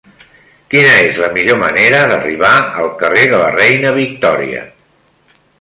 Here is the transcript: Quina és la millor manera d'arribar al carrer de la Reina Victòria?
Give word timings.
Quina 0.73 0.93
és 1.01 1.19
la 1.23 1.29
millor 1.35 1.59
manera 1.65 2.01
d'arribar 2.13 2.51
al 2.85 2.91
carrer 3.05 3.29
de 3.35 3.45
la 3.45 3.53
Reina 3.59 3.93
Victòria? 4.03 4.69